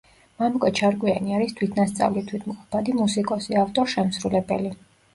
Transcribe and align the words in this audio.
მამუკა 0.43 0.71
ჩარკვიანი 0.79 1.35
არის 1.41 1.53
თვითნასწავლი, 1.59 2.25
თვითმყოფადი 2.33 2.99
მუსიკოსი, 3.05 3.63
ავტორ-შემსრულებელი. 3.69 4.79